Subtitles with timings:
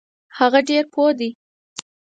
[0.37, 1.29] هغه ډیر پوه دی.